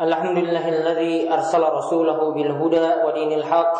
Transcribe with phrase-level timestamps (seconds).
[0.00, 3.74] الحمد لله الذي أرسل رسوله بالهدى ودين الحق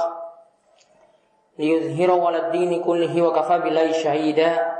[1.58, 4.72] ليظهره على الدين كله وكفى بالله شهيدا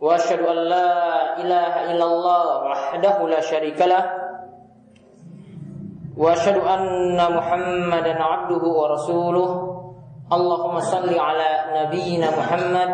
[0.00, 0.92] وأشهد أن لا
[1.40, 4.04] إله إلا الله وحده لا شريك له
[6.16, 9.50] وأشهد أن محمدا عبده ورسوله
[10.32, 12.92] اللهم صل على نبينا محمد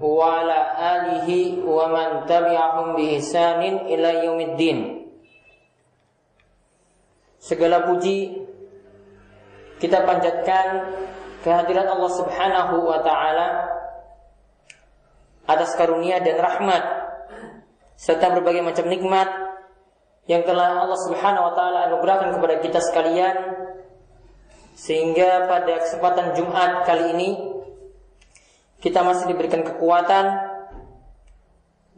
[0.00, 0.58] وعلى
[0.96, 1.28] آله
[1.68, 4.99] ومن تبعهم بإحسان إلى يوم الدين
[7.40, 8.36] Segala puji
[9.80, 10.92] kita panjatkan
[11.40, 13.48] kehadiran Allah Subhanahu wa taala
[15.48, 16.84] atas karunia dan rahmat
[17.96, 19.28] serta berbagai macam nikmat
[20.28, 23.36] yang telah Allah Subhanahu wa taala anugerahkan kepada kita sekalian.
[24.76, 27.30] Sehingga pada kesempatan Jumat kali ini
[28.80, 30.24] kita masih diberikan kekuatan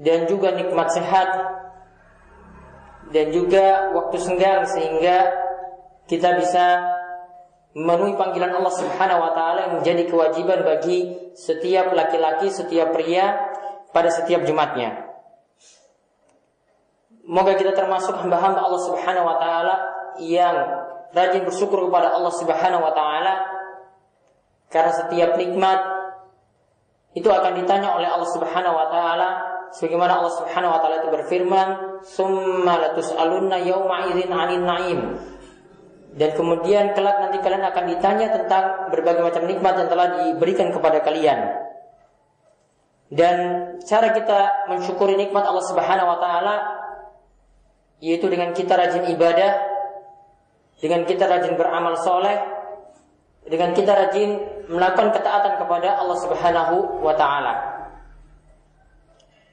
[0.03, 1.31] dan juga nikmat sehat
[3.13, 5.29] dan juga waktu senggang sehingga
[6.09, 6.81] kita bisa
[7.77, 13.53] memenuhi panggilan Allah Subhanahu wa taala yang menjadi kewajiban bagi setiap laki-laki, setiap pria
[13.93, 15.09] pada setiap Jumatnya.
[17.29, 19.75] Moga kita termasuk hamba-hamba Allah Subhanahu wa taala
[20.21, 20.57] yang
[21.13, 23.35] rajin bersyukur kepada Allah Subhanahu wa taala
[24.73, 25.81] karena setiap nikmat
[27.13, 31.69] itu akan ditanya oleh Allah Subhanahu wa taala sebagaimana Allah Subhanahu wa taala itu berfirman,
[32.05, 35.01] "Tsumma latus'alunna yawma idzin 'anil na'im."
[36.13, 41.01] Dan kemudian kelak nanti kalian akan ditanya tentang berbagai macam nikmat yang telah diberikan kepada
[41.01, 41.41] kalian.
[43.13, 43.37] Dan
[43.85, 46.57] cara kita mensyukuri nikmat Allah Subhanahu wa taala
[48.03, 49.63] yaitu dengan kita rajin ibadah,
[50.83, 52.35] dengan kita rajin beramal soleh,
[53.47, 54.37] dengan kita rajin
[54.69, 57.72] melakukan ketaatan kepada Allah Subhanahu wa taala.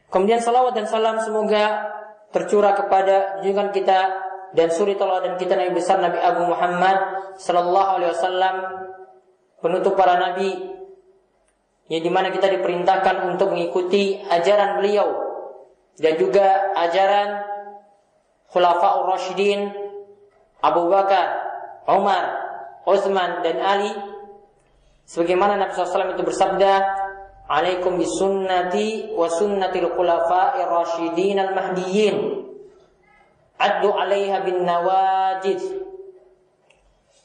[0.10, 1.86] Kemudian salawat dan salam semoga
[2.34, 4.00] tercurah kepada junjungan kita
[4.58, 6.98] dan suri dan kita Nabi besar Nabi Abu Muhammad
[7.38, 8.56] sallallahu alaihi wasallam
[9.62, 10.50] penutup para nabi
[11.90, 15.10] yang di mana kita diperintahkan untuk mengikuti ajaran beliau
[16.02, 17.30] dan juga ajaran
[18.50, 19.70] Khulafaur Rashidin
[20.60, 21.28] Abu Bakar,
[21.88, 22.24] Umar,
[22.84, 23.94] Utsman dan Ali.
[25.10, 26.72] Sebagaimana Nabi SAW itu bersabda
[27.50, 32.46] alaikum bisunnati wa sunnatil khulafa'ir rasyidin al mahdiyyin
[33.58, 35.60] addu 'alaiha bin nawajid.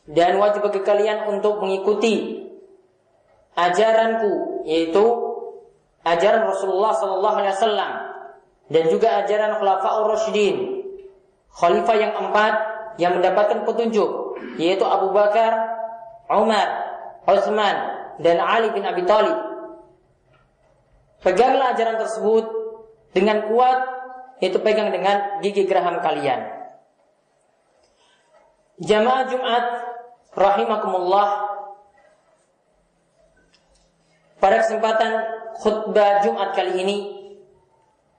[0.04, 2.44] Dan wajib bagi kalian untuk mengikuti
[3.56, 5.04] ajaranku yaitu
[6.04, 7.92] ajaran Rasulullah wasallam
[8.68, 10.84] dan juga ajaran khulafaur rasyidin.
[11.54, 12.54] Khalifah yang empat
[13.00, 15.52] yang mendapatkan petunjuk yaitu Abu Bakar,
[16.28, 16.68] Umar,
[17.24, 17.76] Utsman
[18.20, 19.53] dan Ali bin Abi Thalib
[21.24, 22.44] Peganglah ajaran tersebut
[23.16, 23.80] dengan kuat,
[24.44, 26.52] yaitu pegang dengan gigi geraham kalian.
[28.84, 29.64] Jamaah Jumat
[30.36, 31.28] rahimakumullah
[34.36, 35.12] pada kesempatan
[35.62, 36.96] khutbah Jumat kali ini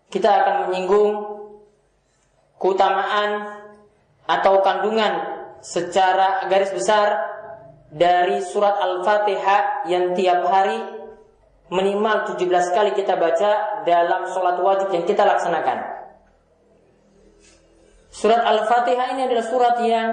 [0.09, 1.11] kita akan menyinggung
[2.57, 3.61] keutamaan
[4.25, 5.13] atau kandungan
[5.61, 7.19] secara garis besar
[7.91, 11.04] dari surat Al-Fatihah yang tiap hari
[11.69, 15.95] minimal 17 kali kita baca dalam sholat wajib yang kita laksanakan.
[18.15, 20.09] Surat Al-Fatihah ini adalah surat yang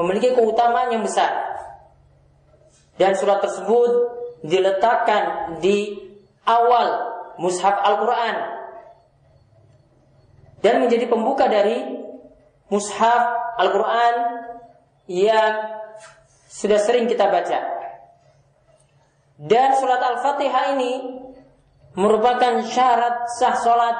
[0.00, 1.30] memiliki keutamaan yang besar.
[2.96, 3.90] Dan surat tersebut
[4.42, 5.94] diletakkan di
[6.48, 7.06] awal
[7.38, 8.36] mushaf Al-Quran.
[10.64, 11.86] Dan menjadi pembuka dari
[12.66, 13.22] mushaf
[13.62, 14.14] Al-Quran
[15.06, 15.52] yang
[16.50, 17.85] sudah sering kita baca.
[19.36, 20.92] Dan surat Al-Fatihah ini
[21.96, 23.96] merupakan syarat sah solat,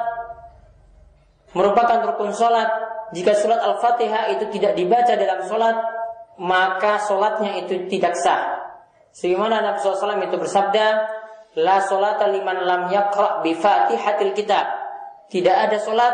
[1.53, 2.69] merupakan rukun solat.
[3.13, 5.77] Jika surat Al-Fatihah itu tidak dibaca dalam solat,
[6.41, 8.57] maka solatnya itu tidak sah.
[9.13, 10.85] Sebagaimana Nabi SAW itu bersabda,
[11.57, 14.65] La solata liman lam yakra bi fatihatil kitab.
[15.25, 16.13] Tidak ada solat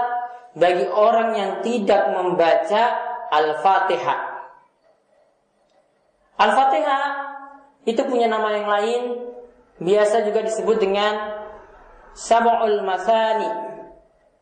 [0.55, 2.83] bagi orang yang tidak membaca
[3.27, 4.19] Al-Fatihah.
[6.39, 7.03] Al-Fatihah
[7.83, 9.01] itu punya nama yang lain.
[9.83, 11.43] Biasa juga disebut dengan
[12.13, 13.49] sab'ul masani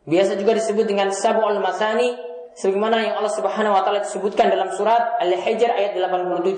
[0.05, 2.17] biasa juga disebut dengan sab'ul masani
[2.57, 6.57] sebagaimana yang Allah Subhanahu wa taala disebutkan dalam surat Al-Hijr ayat 87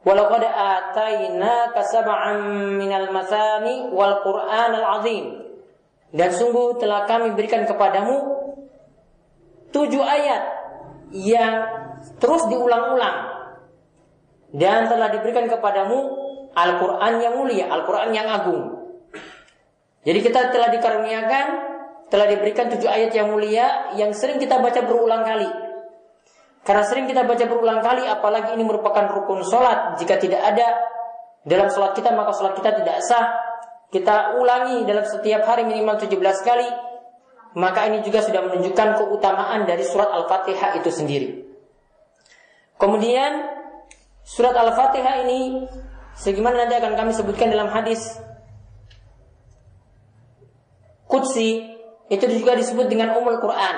[0.00, 2.40] Walaqad atainaka sab'an
[2.80, 5.24] minal masani wal Qur'anal azim
[6.10, 8.16] dan sungguh telah kami berikan kepadamu
[9.70, 10.42] tujuh ayat
[11.14, 11.54] yang
[12.18, 13.29] terus diulang-ulang
[14.50, 15.98] dan telah diberikan kepadamu
[16.54, 18.62] Al-Quran yang mulia, Al-Quran yang agung.
[20.02, 21.46] Jadi kita telah dikaruniakan,
[22.10, 25.50] telah diberikan tujuh ayat yang mulia yang sering kita baca berulang kali.
[26.60, 29.96] Karena sering kita baca berulang kali, apalagi ini merupakan rukun sholat.
[29.96, 30.66] Jika tidak ada
[31.46, 33.26] dalam sholat kita, maka sholat kita tidak sah.
[33.90, 36.68] Kita ulangi dalam setiap hari minimal 17 kali.
[37.58, 41.28] Maka ini juga sudah menunjukkan keutamaan dari surat Al-Fatihah itu sendiri.
[42.78, 43.59] Kemudian
[44.24, 45.66] surat Al-Fatihah ini
[46.16, 48.20] sebagaimana nanti akan kami sebutkan dalam hadis
[51.10, 51.66] Qudsi
[52.06, 53.76] itu juga disebut dengan Umul Quran.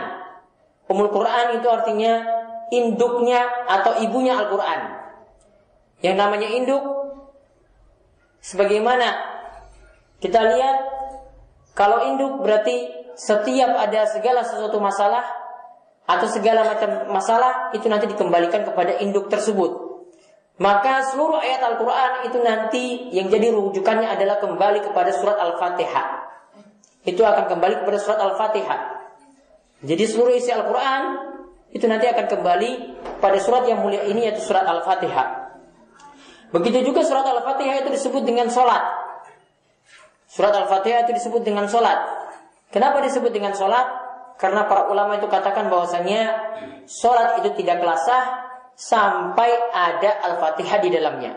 [0.92, 2.20] Umul Quran itu artinya
[2.68, 5.00] induknya atau ibunya Al-Quran.
[6.04, 6.84] Yang namanya induk,
[8.44, 9.16] sebagaimana
[10.20, 10.76] kita lihat,
[11.72, 15.24] kalau induk berarti setiap ada segala sesuatu masalah
[16.04, 19.81] atau segala macam masalah itu nanti dikembalikan kepada induk tersebut.
[20.62, 26.06] Maka seluruh ayat Al-Quran itu nanti yang jadi rujukannya adalah kembali kepada surat Al-Fatihah.
[27.02, 28.80] Itu akan kembali kepada surat Al-Fatihah.
[29.82, 31.02] Jadi seluruh isi Al-Quran
[31.74, 32.70] itu nanti akan kembali
[33.18, 35.50] pada surat yang mulia ini yaitu surat Al-Fatihah.
[36.54, 38.86] Begitu juga surat Al-Fatihah itu disebut dengan solat.
[40.30, 41.98] Surat Al-Fatihah itu disebut dengan solat.
[42.70, 43.90] Kenapa disebut dengan solat?
[44.38, 46.54] Karena para ulama itu katakan bahwasanya
[46.86, 48.41] solat itu tidak kelasah
[48.74, 51.32] sampai ada Al-Fatihah di dalamnya.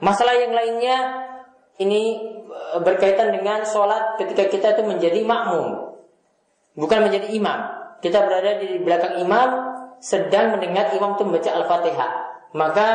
[0.00, 0.96] Masalah yang lainnya
[1.80, 5.96] ini e, berkaitan dengan solat ketika kita itu menjadi makmum,
[6.76, 9.48] bukan menjadi imam kita berada di belakang imam
[10.02, 12.10] sedang mendengar imam itu membaca Al-Fatihah.
[12.52, 12.88] Maka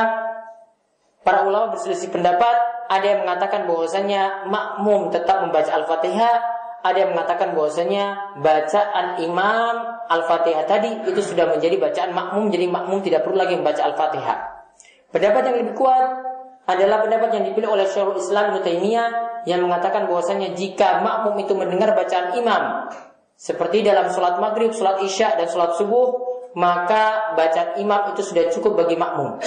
[1.26, 6.36] para ulama berselisih pendapat, ada yang mengatakan bahwasanya makmum tetap membaca Al-Fatihah,
[6.82, 9.74] ada yang mengatakan bahwasanya bacaan imam
[10.10, 14.38] Al-Fatihah tadi itu sudah menjadi bacaan makmum, jadi makmum tidak perlu lagi membaca Al-Fatihah.
[15.14, 16.04] Pendapat yang lebih kuat
[16.66, 18.86] adalah pendapat yang dipilih oleh Syekhul Islam Ibnu
[19.46, 22.90] yang mengatakan bahwasanya jika makmum itu mendengar bacaan imam
[23.34, 26.14] seperti dalam sholat maghrib, sholat isya, dan sholat subuh,
[26.54, 29.40] maka bacaan imam itu sudah cukup bagi makmum.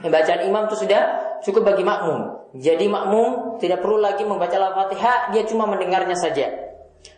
[0.00, 1.02] Bacaan imam itu sudah
[1.44, 2.37] cukup bagi makmum.
[2.56, 6.48] Jadi makmum tidak perlu lagi membaca al-fatihah, dia cuma mendengarnya saja.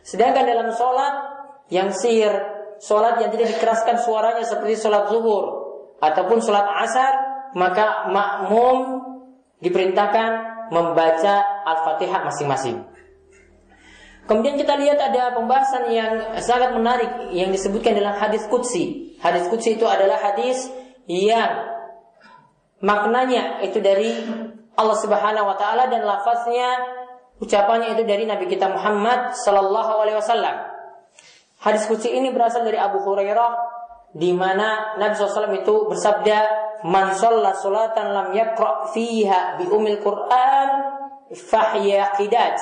[0.03, 1.15] Sedangkan dalam sholat
[1.71, 2.35] yang sir,
[2.83, 5.45] sholat yang tidak dikeraskan suaranya seperti sholat zuhur
[6.03, 7.13] ataupun sholat asar,
[7.55, 9.07] maka makmum
[9.63, 10.31] diperintahkan
[10.75, 12.83] membaca al-fatihah masing-masing.
[14.27, 19.19] Kemudian kita lihat ada pembahasan yang sangat menarik yang disebutkan dalam hadis kutsi.
[19.19, 20.71] Hadis kutsi itu adalah hadis
[21.11, 21.67] yang
[22.79, 24.15] maknanya itu dari
[24.81, 26.81] Allah Subhanahu wa taala dan lafaznya
[27.41, 30.57] ucapannya itu dari Nabi kita Muhammad sallallahu alaihi wasallam.
[31.61, 33.53] Hadis kutsi ini berasal dari Abu Hurairah
[34.17, 36.39] di mana Nabi SAW itu bersabda,
[36.89, 40.69] "Man shalla salatan lam yaqra fiha bi umil Qur'an
[41.31, 42.57] fahya qidat."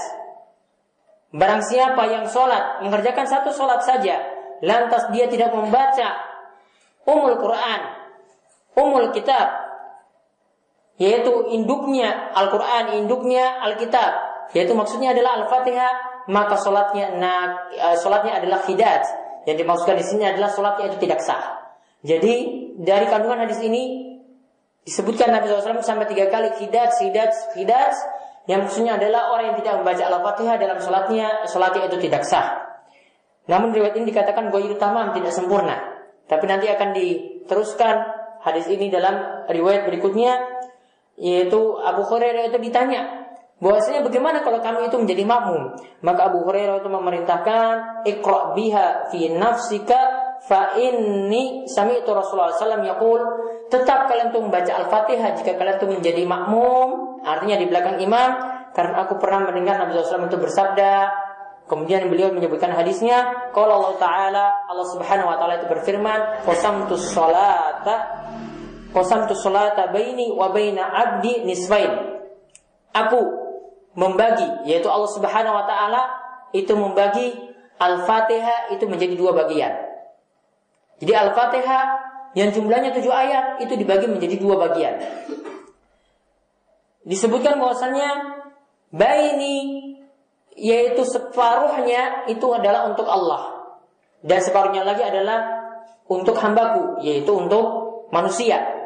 [1.28, 4.16] Barang siapa yang sholat, mengerjakan satu sholat saja,
[4.64, 6.16] lantas dia tidak membaca
[7.04, 7.80] umul Quran,
[8.72, 9.67] umul kitab,
[10.98, 14.12] yaitu induknya Al-Quran, induknya Alkitab,
[14.52, 17.70] yaitu maksudnya adalah Al-Fatihah, maka sholatnya nah,
[18.02, 19.06] sholatnya adalah hidat.
[19.46, 21.70] Yang dimaksudkan di sini adalah sholatnya itu tidak sah.
[22.04, 22.34] Jadi
[22.82, 24.12] dari kandungan hadis ini
[24.84, 27.94] disebutkan Nabi SAW sampai tiga kali hidat, hidat, hidat,
[28.50, 32.68] yang maksudnya adalah orang yang tidak membaca Al-Fatihah dalam sholatnya, sholatnya itu tidak sah.
[33.48, 35.76] Namun riwayat ini dikatakan goyir tamam, tidak sempurna.
[36.28, 37.96] Tapi nanti akan diteruskan
[38.44, 40.36] hadis ini dalam riwayat berikutnya,
[41.18, 45.74] yaitu Abu Hurairah itu ditanya, bahwasanya bagaimana kalau kami itu menjadi makmum?
[46.06, 47.72] Maka Abu Hurairah itu memerintahkan,
[48.06, 53.20] ikra biha fi nafsika fa inni sami'tu Rasulullah SAW yaqul
[53.68, 58.30] tetap kalian tuh membaca Al-Fatihah jika kalian tuh menjadi makmum artinya di belakang imam
[58.72, 61.10] karena aku pernah mendengar Nabi SAW itu bersabda
[61.66, 67.96] kemudian beliau menyebutkan hadisnya kalau Allah Taala Allah Subhanahu Wa Taala itu berfirman qasamtu sholata
[68.92, 72.18] qasamtu sholata baini wa baina abdi nisfain.
[72.96, 73.20] Aku
[73.98, 76.02] membagi yaitu Allah Subhanahu Wa Taala
[76.54, 77.26] itu membagi
[77.78, 79.70] Al-Fatihah itu menjadi dua bagian.
[80.98, 81.84] Jadi Al-Fatihah
[82.34, 84.98] yang jumlahnya tujuh ayat itu dibagi menjadi dua bagian.
[87.06, 88.10] Disebutkan bahwasannya
[88.90, 89.56] baini
[90.58, 93.70] yaitu separuhnya itu adalah untuk Allah.
[94.18, 95.46] Dan separuhnya lagi adalah
[96.10, 98.77] untuk hambaku yaitu untuk manusia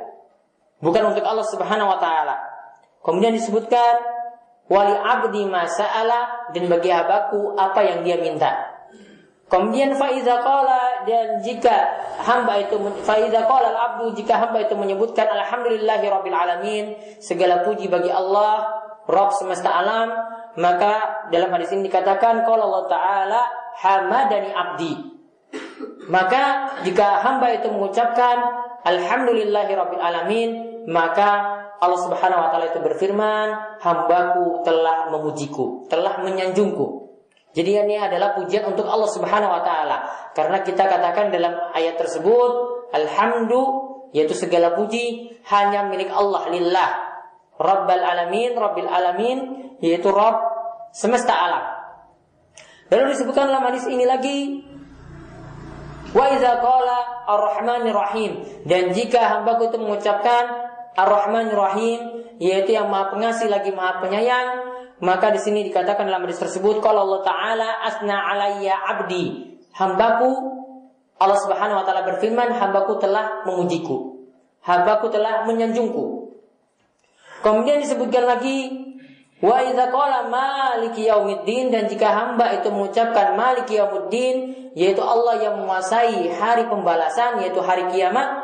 [0.82, 2.36] bukan untuk Allah Subhanahu wa taala.
[3.00, 4.02] Kemudian disebutkan
[4.66, 8.50] wali abdi masa'ala dan bagi hambaku apa yang dia minta.
[9.46, 11.76] Kemudian faiza qala dan jika
[12.24, 18.08] hamba itu faiza qala al-abdu jika hamba itu menyebutkan alhamdulillahi rabbil alamin segala puji bagi
[18.08, 18.64] Allah
[19.04, 20.08] Rabb semesta alam
[20.56, 23.40] maka dalam hadis ini dikatakan qala Allah taala
[23.76, 25.12] hamadani abdi
[26.08, 28.36] Maka jika hamba itu mengucapkan
[28.82, 30.50] Alhamdulillahi Rabbil Alamin
[30.88, 31.30] Maka
[31.78, 37.02] Allah Subhanahu Wa Taala itu berfirman Hambaku telah memujiku Telah menyanjungku
[37.52, 39.96] jadi ini adalah pujian untuk Allah Subhanahu wa taala.
[40.32, 42.50] Karena kita katakan dalam ayat tersebut,
[42.96, 46.90] alhamdu yaitu segala puji hanya milik Allah lillah.
[47.60, 49.38] Rabbal alamin, Rabbil alamin
[49.84, 50.40] yaitu Rabb
[50.96, 51.64] semesta alam.
[52.88, 54.40] Lalu disebutkan dalam hadis ini lagi
[56.12, 58.32] Wa idza qala Ar-Rahmanir Rahim
[58.68, 60.61] dan jika hambaku itu mengucapkan
[60.96, 62.00] Ar-Rahmanir Rahim
[62.42, 64.48] yaitu yang Maha Pengasih lagi Maha Penyayang.
[65.02, 69.58] Maka di sini dikatakan dalam hadis tersebut kalau Allah Taala asna alayya abdi.
[69.74, 70.30] Hambaku
[71.22, 74.18] Allah Subhanahu wa taala berfirman hambaku telah memujiku.
[74.66, 76.34] Hambaku telah menyanjungku.
[77.46, 78.70] Kemudian disebutkan lagi
[79.38, 81.70] wa idza qala maliki yaumiddin.
[81.70, 87.86] Dan jika hamba itu mengucapkan maliki yaumiddin yaitu Allah yang menguasai hari pembalasan yaitu hari
[87.94, 88.41] kiamat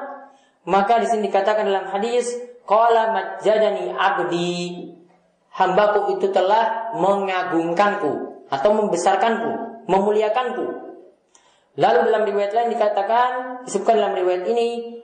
[0.68, 2.28] maka di sini dikatakan dalam hadis
[2.68, 4.92] qala majjadani abdi
[5.56, 10.66] hambaku itu telah mengagungkanku atau membesarkanku, memuliakanku.
[11.78, 14.98] Lalu dalam riwayat lain dikatakan, disebutkan dalam riwayat ini,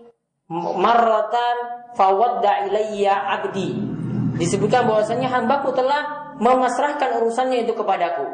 [0.50, 1.56] marratan
[1.94, 3.78] fawadda ilayya abdi.
[4.34, 8.26] Disebutkan bahwasanya hambaku telah memasrahkan urusannya itu kepadaku.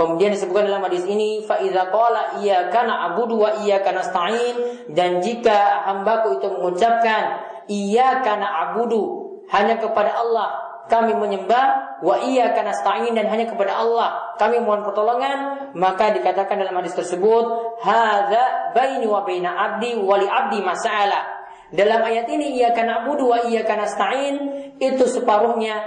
[0.00, 2.40] Kemudian disebutkan dalam hadis ini, fa idza qala
[2.72, 4.88] kana abudu wa kana nasta'in.
[4.88, 7.44] Dan jika hambaku itu mengucapkan
[8.24, 14.34] kana abudu hanya kepada Allah kami menyembah wa iya karena stain dan hanya kepada Allah
[14.42, 20.26] kami mohon pertolongan maka dikatakan dalam hadis tersebut hadza baini wa baina abdi wa li
[20.26, 24.34] abdi masalah dalam ayat ini iya karena abudu wa iya karena stain
[24.82, 25.86] itu separuhnya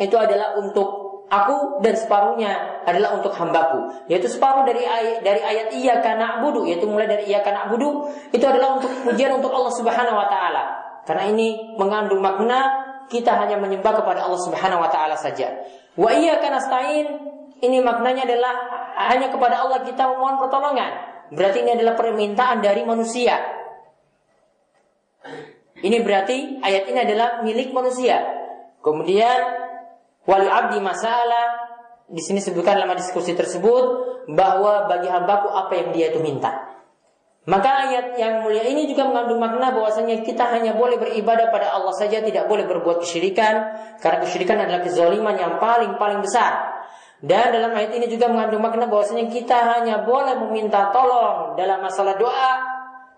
[0.00, 1.01] itu adalah untuk
[1.32, 6.68] aku dan separuhnya adalah untuk hambaku yaitu separuh dari ayat dari ayat iya karena abudu
[6.68, 10.62] yaitu mulai dari iya karena abudu itu adalah untuk pujian untuk Allah Subhanahu wa taala
[11.08, 15.52] karena ini mengandung makna kita hanya menyembah kepada Allah Subhanahu wa taala saja.
[15.98, 17.06] Wa iyyaka nasta'in
[17.60, 18.54] ini maknanya adalah
[19.12, 20.92] hanya kepada Allah kita memohon pertolongan.
[21.32, 23.36] Berarti ini adalah permintaan dari manusia.
[25.82, 28.22] Ini berarti ayat ini adalah milik manusia.
[28.82, 29.61] Kemudian
[30.28, 31.72] wali abdi masalah
[32.12, 33.84] di sini sebutkan dalam diskusi tersebut
[34.28, 36.72] bahwa bagi hambaku apa yang dia itu minta.
[37.42, 41.90] Maka ayat yang mulia ini juga mengandung makna bahwasanya kita hanya boleh beribadah pada Allah
[41.90, 43.54] saja, tidak boleh berbuat kesyirikan,
[43.98, 46.70] karena kesyirikan adalah kezaliman yang paling paling besar.
[47.18, 52.14] Dan dalam ayat ini juga mengandung makna bahwasanya kita hanya boleh meminta tolong dalam masalah
[52.14, 52.52] doa,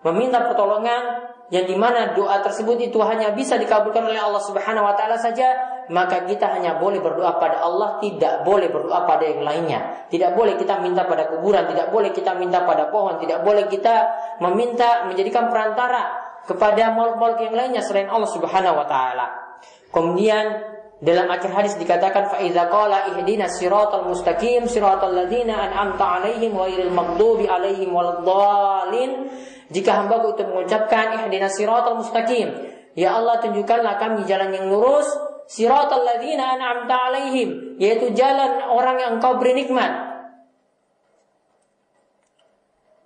[0.09, 4.93] meminta pertolongan yang di mana doa tersebut itu hanya bisa dikabulkan oleh Allah Subhanahu Wa
[4.97, 5.53] Taala saja
[5.89, 10.09] maka kita hanya boleh berdoa pada Allah, tidak boleh berdoa pada yang lainnya.
[10.09, 13.95] Tidak boleh kita minta pada kuburan, tidak boleh kita minta pada pohon, tidak boleh kita
[14.41, 19.27] meminta menjadikan perantara kepada makhluk yang lainnya selain Allah Subhanahu wa taala.
[19.89, 20.45] Kemudian
[21.03, 26.93] dalam akhir hadis dikatakan fa idza qala ihdinas siratal mustaqim siratal ladzina an'amta 'alaihim ghairil
[26.93, 29.27] maghdubi 'alaihim waladdallin
[29.67, 32.47] jika hambaku itu mengucapkan ihdinas siratal mustaqim
[32.95, 35.05] ya Allah tunjukkanlah kami jalan yang lurus
[35.45, 40.15] siratal ladzina an'amta alaihim, yaitu jalan orang yang engkau beri nikmat.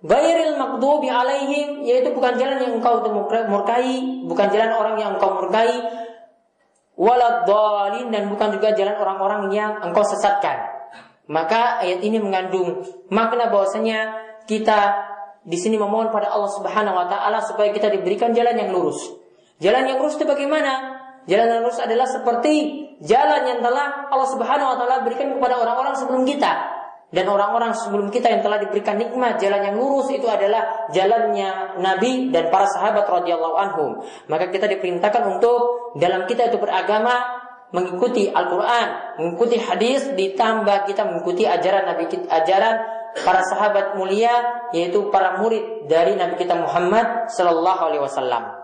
[0.00, 5.76] Gairil makdubi alaihim yaitu bukan jalan yang engkau murkai, bukan jalan orang yang engkau murkai,
[6.96, 10.68] waladhalin dan bukan juga jalan orang-orang yang engkau sesatkan.
[11.28, 15.08] Maka ayat ini mengandung makna bahwasanya kita
[15.40, 19.00] di sini memohon pada Allah Subhanahu wa taala supaya kita diberikan jalan yang lurus.
[19.60, 20.99] Jalan yang lurus itu bagaimana?
[21.30, 22.54] Jalan yang lurus adalah seperti
[23.06, 26.82] jalan yang telah Allah Subhanahu wa taala berikan kepada orang-orang sebelum kita.
[27.10, 32.30] Dan orang-orang sebelum kita yang telah diberikan nikmat jalan yang lurus itu adalah jalannya Nabi
[32.30, 33.90] dan para sahabat radhiyallahu anhum.
[34.30, 37.18] Maka kita diperintahkan untuk dalam kita itu beragama
[37.74, 42.74] mengikuti Al-Qur'an, mengikuti hadis ditambah kita mengikuti ajaran Nabi kita, ajaran
[43.26, 48.59] para sahabat mulia yaitu para murid dari Nabi kita Muhammad sallallahu alaihi wasallam.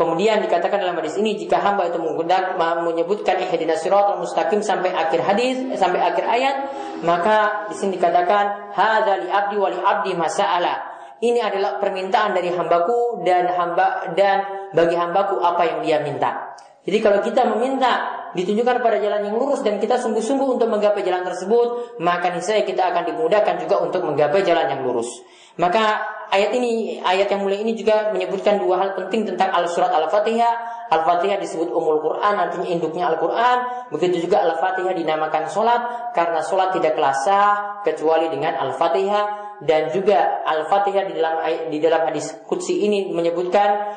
[0.00, 2.56] Kemudian dikatakan dalam hadis ini jika hamba itu menggunakan
[2.88, 6.56] menyebutkan ihdinas siratal mustaqim sampai akhir hadis sampai akhir ayat
[7.04, 10.88] maka di sini dikatakan hadza abdi wa li abdi masa'ala.
[11.20, 16.56] Ini adalah permintaan dari hambaku dan hamba dan bagi hambaku apa yang dia minta.
[16.80, 21.26] Jadi kalau kita meminta ditunjukkan pada jalan yang lurus dan kita sungguh-sungguh untuk menggapai jalan
[21.26, 25.22] tersebut, maka niscaya kita akan dimudahkan juga untuk menggapai jalan yang lurus.
[25.58, 26.00] Maka
[26.32, 30.86] ayat ini, ayat yang mulia ini juga menyebutkan dua hal penting tentang al-surat Al-Fatihah.
[30.88, 33.90] Al-Fatihah disebut umul Quran, artinya induknya Al-Quran.
[33.92, 39.52] Begitu juga Al-Fatihah dinamakan solat, karena solat tidak kelasa kecuali dengan Al-Fatihah.
[39.60, 41.34] dan juga Al-Fatihah di dalam
[41.68, 43.92] di dalam hadis qudsi ini menyebutkan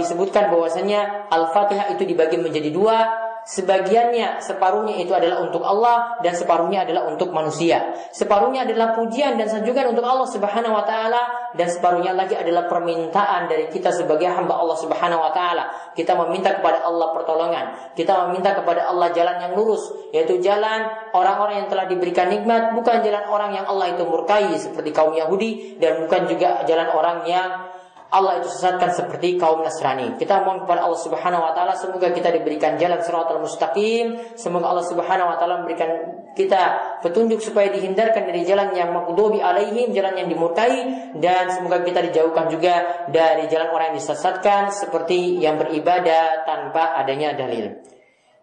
[0.00, 6.88] disebutkan bahwasanya Al-Fatihah itu dibagi menjadi dua sebagiannya separuhnya itu adalah untuk Allah dan separuhnya
[6.88, 7.92] adalah untuk manusia.
[8.10, 13.46] Separuhnya adalah pujian dan sanjungan untuk Allah Subhanahu wa taala dan separuhnya lagi adalah permintaan
[13.46, 15.64] dari kita sebagai hamba Allah Subhanahu wa taala.
[15.92, 21.64] Kita meminta kepada Allah pertolongan, kita meminta kepada Allah jalan yang lurus, yaitu jalan orang-orang
[21.64, 26.02] yang telah diberikan nikmat, bukan jalan orang yang Allah itu murkai seperti kaum Yahudi dan
[26.02, 27.73] bukan juga jalan orang yang
[28.14, 30.14] Allah itu sesatkan seperti kaum Nasrani.
[30.14, 34.38] Kita mohon kepada Allah Subhanahu wa taala semoga kita diberikan jalan siratal mustaqim.
[34.38, 35.90] Semoga Allah Subhanahu wa taala memberikan
[36.38, 36.62] kita
[37.02, 42.46] petunjuk supaya dihindarkan dari jalan yang maghdubi alaihim, jalan yang dimurkai dan semoga kita dijauhkan
[42.54, 47.82] juga dari jalan orang yang disesatkan seperti yang beribadah tanpa adanya dalil.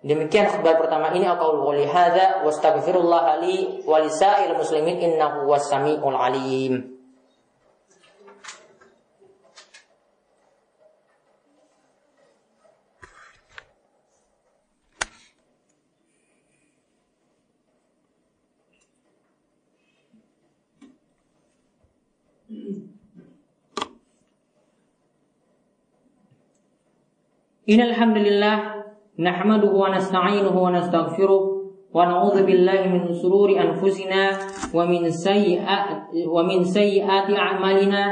[0.03, 4.03] Demikian khutbah pertama ini aku qouli hadza wastaghfirullah li wa
[4.59, 6.90] muslimin innahu was-sami'ul alim.
[27.71, 28.55] إن الحمد لله
[29.19, 31.41] نحمده ونستعينه ونستغفره
[31.93, 34.23] ونعوذ بالله من شرور أنفسنا
[34.73, 35.87] ومن سيئات
[36.27, 38.03] ومن سيئات أعمالنا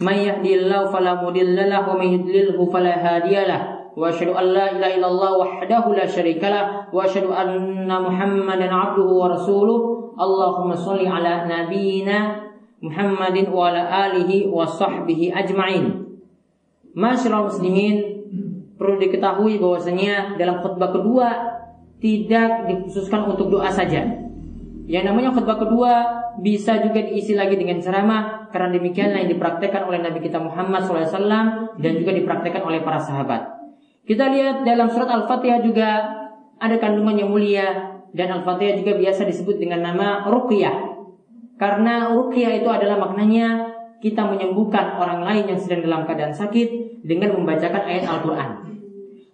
[0.00, 3.60] من يهدي الله فلا مضل له ومن يضلله فلا هادي له
[3.96, 9.78] وأشهد أن لا إله إلا الله وحده لا شريك له وأشهد أن محمدا عبده ورسوله
[10.20, 12.18] اللهم صل على نبينا
[12.82, 16.04] محمد وعلى آله وصحبه أجمعين
[16.94, 18.13] Masyarul muslimin
[18.74, 21.28] perlu diketahui bahwasanya dalam khutbah kedua
[22.02, 24.04] tidak dikhususkan untuk doa saja.
[24.84, 25.92] Yang namanya khutbah kedua
[26.44, 31.16] bisa juga diisi lagi dengan ceramah karena demikianlah yang dipraktekkan oleh Nabi kita Muhammad SAW
[31.80, 33.48] dan juga dipraktekkan oleh para sahabat.
[34.04, 35.90] Kita lihat dalam surat Al-Fatihah juga
[36.60, 40.92] ada kandungan yang mulia dan Al-Fatihah juga biasa disebut dengan nama ruqyah.
[41.56, 43.73] Karena ruqyah itu adalah maknanya
[44.04, 48.50] kita menyembuhkan orang lain yang sedang dalam keadaan sakit dengan membacakan ayat Al-Quran.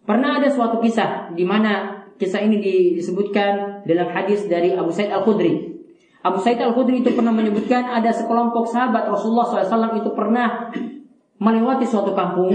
[0.06, 2.62] Pernah ada suatu kisah di mana kisah ini
[2.94, 5.74] disebutkan dalam hadis dari Abu Said Al-Khudri.
[6.22, 10.70] Abu Said Al-Khudri itu pernah menyebutkan ada sekelompok sahabat Rasulullah SAW itu pernah
[11.42, 12.54] melewati suatu kampung.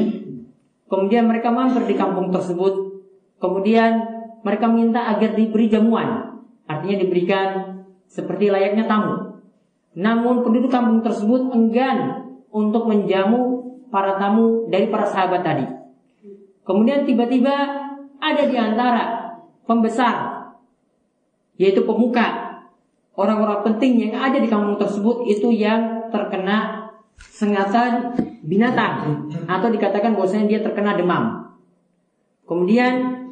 [0.88, 3.04] Kemudian mereka mampir di kampung tersebut.
[3.44, 3.92] Kemudian
[4.40, 6.40] mereka minta agar diberi jamuan.
[6.64, 7.48] Artinya diberikan
[8.08, 9.35] seperti layaknya tamu.
[9.96, 15.66] Namun penduduk kampung tersebut enggan untuk menjamu para tamu dari para sahabat tadi.
[16.68, 17.56] Kemudian tiba-tiba
[18.20, 19.04] ada di antara
[19.64, 20.52] pembesar,
[21.56, 22.60] yaitu pemuka,
[23.16, 28.12] orang-orang penting yang ada di kampung tersebut itu yang terkena sengatan
[28.44, 31.56] binatang atau dikatakan bahwasanya dia terkena demam.
[32.46, 33.25] Kemudian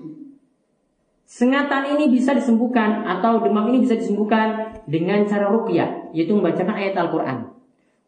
[1.24, 6.94] Sengatan ini bisa disembuhkan atau demam ini bisa disembuhkan dengan cara ruqyah, yaitu membacakan ayat
[7.00, 7.50] Al-Qur'an.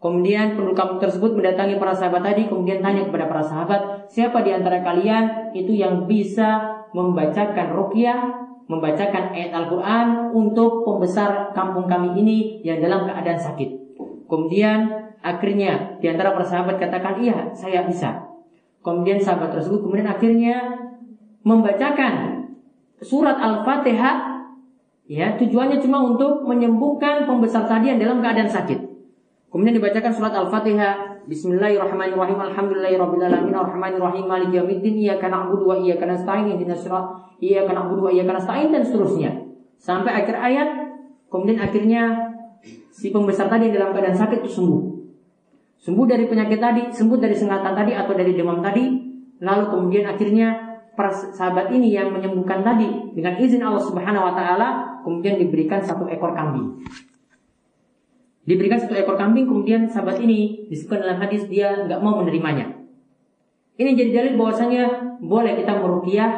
[0.03, 4.53] Kemudian penduduk kampung tersebut mendatangi para sahabat tadi, kemudian tanya kepada para sahabat, siapa di
[4.53, 12.61] antara kalian itu yang bisa membacakan ruqyah, membacakan ayat Al-Quran untuk pembesar kampung kami ini
[12.61, 13.97] yang dalam keadaan sakit.
[14.29, 18.29] Kemudian akhirnya di antara para sahabat katakan, iya saya bisa.
[18.85, 20.77] Kemudian sahabat tersebut kemudian akhirnya
[21.41, 22.44] membacakan
[23.01, 24.47] surat Al-Fatihah
[25.05, 28.79] ya tujuannya cuma untuk menyembuhkan pembesar tadi yang dalam keadaan sakit.
[29.51, 36.53] Kemudian dibacakan surat Al-Fatihah Bismillahirrahmanirrahim Alhamdulillahirabbil alamin arrahmanirrahim maliki yaumiddin iyyaka na'budu wa iyyaka nasta'in
[36.53, 39.31] ihdinas siratal iyyaka na'budu wa iyyaka nasta'in dan seterusnya.
[39.81, 40.69] Sampai akhir ayat
[41.33, 42.29] kemudian akhirnya
[42.93, 44.81] si pembesar tadi yang dalam keadaan sakit itu sembuh.
[45.81, 48.85] Sembuh dari penyakit tadi, sembuh dari sengatan tadi atau dari demam tadi,
[49.41, 50.64] lalu kemudian akhirnya
[50.95, 54.67] para sahabat ini yang menyembuhkan tadi dengan izin Allah Subhanahu wa taala
[55.03, 56.81] kemudian diberikan satu ekor kambing.
[58.47, 62.71] Diberikan satu ekor kambing kemudian sahabat ini disebutkan dalam hadis dia nggak mau menerimanya.
[63.75, 64.83] Ini jadi dalil bahwasanya
[65.19, 66.31] boleh kita meruqyah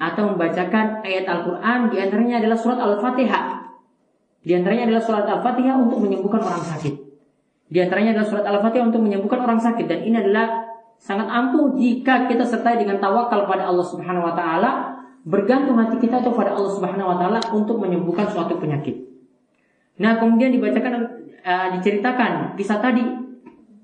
[0.00, 3.62] atau membacakan ayat Al-Qur'an di antaranya adalah surat Al-Fatihah.
[4.40, 6.94] Di antaranya adalah surat Al-Fatihah untuk menyembuhkan orang sakit.
[7.70, 10.69] Di antaranya adalah surat Al-Fatihah untuk menyembuhkan orang sakit dan ini adalah
[11.00, 16.20] sangat ampuh jika kita sertai dengan tawakal pada Allah Subhanahu wa taala, bergantung hati kita
[16.20, 19.00] kepada Allah Subhanahu wa taala untuk menyembuhkan suatu penyakit.
[19.96, 20.92] Nah, kemudian dibacakan
[21.40, 23.00] uh, diceritakan kisah tadi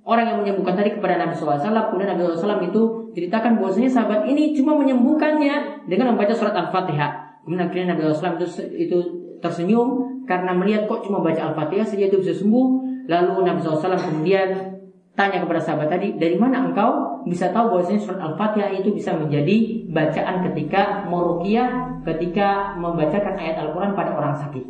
[0.04, 1.56] orang yang menyembuhkan tadi kepada Nabi SAW.
[1.64, 2.82] Kemudian Nabi SAW itu
[3.16, 7.42] ceritakan bahwasanya sahabat ini cuma menyembuhkannya dengan membaca surat Al-Fatihah.
[7.48, 8.98] Kemudian akhirnya Nabi SAW itu, itu
[9.40, 12.66] tersenyum karena melihat kok cuma baca Al-Fatihah saja itu bisa sembuh.
[13.08, 14.75] Lalu Nabi SAW kemudian
[15.16, 19.88] tanya kepada sahabat tadi, dari mana engkau bisa tahu bahwasanya surat Al-Fatihah itu bisa menjadi
[19.90, 24.64] bacaan ketika meruqyah, ketika membacakan ayat Al-Quran pada orang sakit.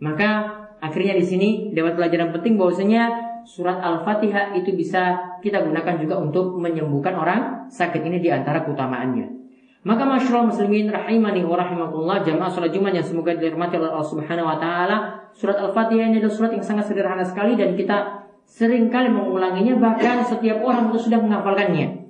[0.00, 0.30] Maka
[0.78, 3.02] akhirnya di sini dapat pelajaran penting bahwasanya
[3.44, 9.44] surat Al-Fatihah itu bisa kita gunakan juga untuk menyembuhkan orang sakit ini di antara keutamaannya.
[9.84, 14.48] Maka masyarakat muslimin rahimani wa rahimakumullah jamaah salat Jumat yang semoga dirahmati oleh Allah Subhanahu
[14.48, 14.96] wa taala.
[15.36, 20.22] Surat Al-Fatihah ini adalah surat yang sangat sederhana sekali dan kita sering kali mengulanginya bahkan
[20.24, 22.04] setiap orang itu sudah menghafalkannya.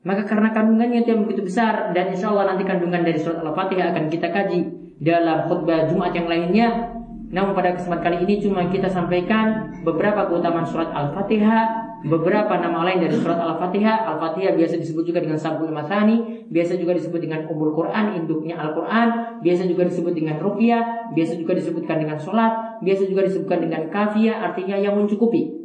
[0.00, 3.92] Maka karena kandungannya itu yang begitu besar dan insya Allah nanti kandungan dari surat Al-Fatihah
[3.92, 4.60] akan kita kaji
[4.96, 6.96] dalam khutbah Jumat yang lainnya.
[7.30, 13.04] Namun pada kesempatan kali ini cuma kita sampaikan beberapa keutamaan surat Al-Fatihah beberapa nama lain
[13.04, 14.08] dari surat Al-Fatihah.
[14.16, 19.38] Al-Fatihah biasa disebut juga dengan Sabul Masani, biasa juga disebut dengan Umul Quran, induknya Al-Quran,
[19.44, 24.48] biasa juga disebut dengan Ruqyah, biasa juga disebutkan dengan sholat, biasa juga disebutkan dengan kafiyah,
[24.48, 25.59] artinya yang mencukupi.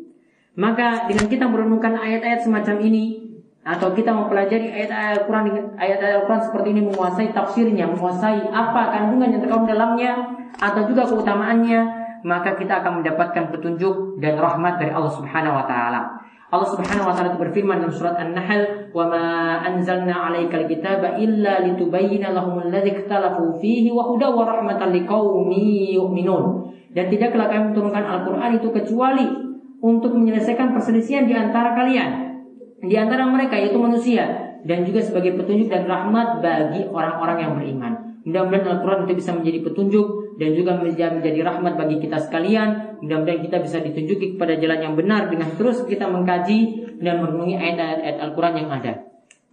[0.56, 3.26] Maka dengan kita merenungkan ayat-ayat semacam ini,
[3.66, 9.42] atau kita mempelajari ayat-ayat Al-Quran ayat-ayat Al-Quran seperti ini menguasai tafsirnya, menguasai apa kandungan yang
[9.42, 10.12] terkandung dalamnya,
[10.56, 11.80] atau juga keutamaannya,
[12.24, 16.02] maka kita akan mendapatkan petunjuk dan rahmat dari Allah Subhanahu wa taala.
[16.46, 22.32] Allah Subhanahu wa taala berfirman dalam surat An-Nahl, "Wa ma anzalna 'alaikal kitaba illa litubayyana
[22.32, 28.56] lahum alladzi ikhtalafu fihi wa hudaw wa rahmatan liqaumin yu'minun." Dan tidaklah kami menurunkan Al-Qur'an
[28.56, 29.45] itu kecuali
[29.86, 32.42] untuk menyelesaikan perselisihan di antara kalian,
[32.82, 37.94] di antara mereka yaitu manusia dan juga sebagai petunjuk dan rahmat bagi orang-orang yang beriman.
[38.26, 40.08] Mudah-mudahan Al-Quran itu bisa menjadi petunjuk
[40.42, 42.98] dan juga menjadi rahmat bagi kita sekalian.
[43.06, 48.18] Mudah-mudahan kita bisa ditunjuki kepada jalan yang benar dengan terus kita mengkaji dan merenungi ayat-ayat
[48.26, 48.94] Al-Quran yang ada.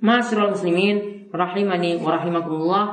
[0.01, 2.85] Masyaallah muslimin, rahimani wa rahimakumullah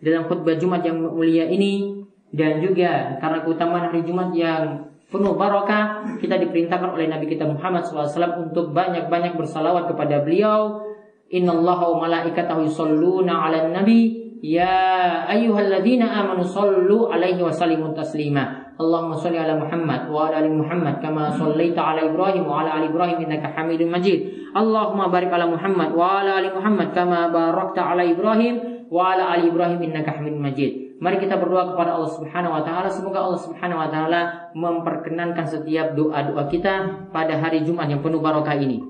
[0.00, 2.00] dalam khutbah Jumat yang mulia ini
[2.32, 7.86] dan juga karena keutamaan hari Jumat yang penuh barakah kita diperintahkan oleh Nabi kita Muhammad
[7.86, 10.82] SAW untuk banyak-banyak bersalawat kepada beliau.
[11.26, 18.76] Inna Allah wa malaikatahu yusalluna ala nabi Ya ayyuhalladzina amanu sallu alaihi wa sallimu taslima.
[18.76, 22.92] Allahumma salli ala Muhammad wa ala ali Muhammad kama sallaita ala Ibrahim wa ala ali
[22.92, 24.52] Ibrahim innaka Hamidum Majid.
[24.52, 29.48] Allahumma barik ala Muhammad wa ala ali Muhammad kama barakta ala Ibrahim wa ala ali
[29.48, 30.85] Ibrahim innaka Hamidum Majid.
[30.96, 32.88] Mari kita berdoa kepada Allah Subhanahu wa taala.
[32.88, 34.20] Semoga Allah Subhanahu wa taala
[34.56, 36.74] memperkenankan setiap doa-doa kita
[37.12, 38.80] pada hari Jumat yang penuh barokah ini.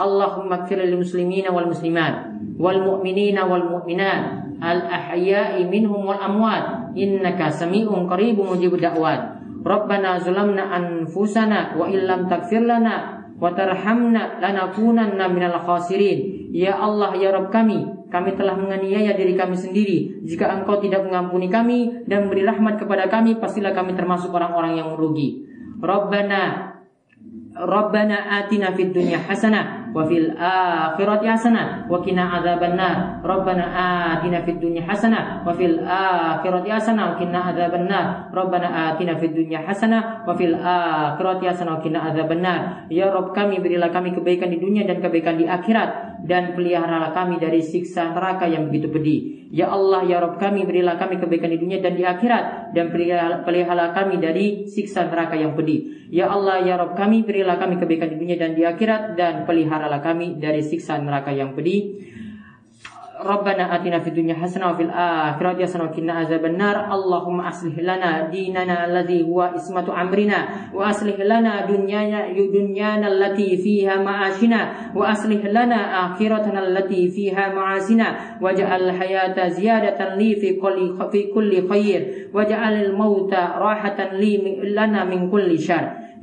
[0.00, 4.20] Allahumma kfir lil muslimina wal muslimat wal mu'minina wal mu'minat
[4.60, 6.96] al ahya'i minhum wal amwat.
[6.96, 9.36] Innaka sami'un qaribun mujibud da'wat.
[9.60, 16.48] Rabbana zulamna anfusana wa illam taghfir lana wa tarhamna lanakunanna minal khasirin.
[16.56, 20.22] Ya Allah ya Rabb kami kami telah menganiaya diri kami sendiri.
[20.22, 24.94] Jika engkau tidak mengampuni kami dan beri rahmat kepada kami pastilah kami termasuk orang-orang yang
[24.94, 25.42] merugi.
[25.82, 26.75] Rabbana
[27.56, 33.24] Rabbana atina fid dunya hasanah wa fil akhirati hasanah wa qina adzabannar.
[33.24, 33.64] Rabbana
[34.16, 38.28] atina fid dunya hasanah wa fil akhirati hasanah wa qina adzabannar.
[38.28, 42.60] Rabbana atina fid dunya hasanah wa fil akhirati hasanah wa qina adzabannar.
[42.92, 46.20] Ya rabb kami berilah kami kebaikan di dunia dan kebaikan di akhirat.
[46.26, 50.98] Dan peliharalah kami dari siksa neraka yang begitu pedih ya Allah ya rabb kami berilah
[50.98, 56.10] kami kebaikan di dunia dan di akhirat dan peliharalah kami dari siksa neraka yang pedih
[56.10, 59.66] ya Allah ya rabb kami berilah kami kebaikan di dunia dan di akhirat dan pelihara
[59.66, 62.15] peliharalah kami dari siksa neraka yang pedih.
[63.26, 66.86] Rabbana atina fid dunya hasanah wa fil akhirati hasanah wa qina azabannar.
[66.86, 73.98] Allahumma aslih lana dinana alladhi huwa ismatu amrina wa aslih lana dunyana dunyana allati fiha
[73.98, 81.20] ma'ashina wa aslih lana akhiratana allati fiha ma'asina waj'al hayata ziyadatan li fi kulli fi
[81.34, 84.38] kulli khair waj'al al mauta rahatan li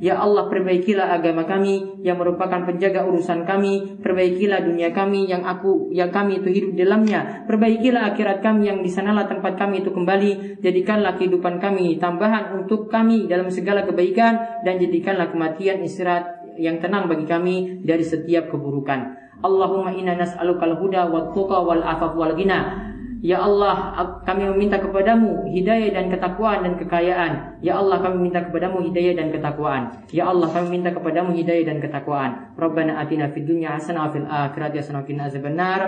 [0.02, 5.94] Ya Allah perbaikilah agama kami yang merupakan penjaga urusan kami, perbaikilah dunia kami yang aku
[5.94, 10.58] yang kami itu hidup dalamnya, perbaikilah akhirat kami yang di sanalah tempat kami itu kembali,
[10.58, 17.06] jadikanlah kehidupan kami tambahan untuk kami dalam segala kebaikan dan jadikanlah kematian istirahat yang tenang
[17.06, 19.24] bagi kami dari setiap keburukan.
[19.44, 22.90] Allahumma inna nas'alukal huda wat tuqa wal afaf wal ghina.
[23.24, 23.96] Ya Allah,
[24.28, 27.56] kami meminta kepadamu hidayah dan ketakwaan dan kekayaan.
[27.64, 30.04] Ya Allah, kami minta kepadamu hidayah dan ketakwaan.
[30.12, 32.52] Ya Allah, kami minta kepadamu hidayah dan ketakwaan.
[32.52, 35.80] Rabbana atina fid dunya hasanah wa fil akhirati hasanah wa qina azabannar.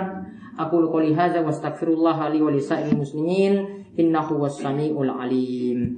[0.57, 5.93] Aku qouli hadza wa astaghfirullah li wa lisa'il muslimin innahu was samiul alim.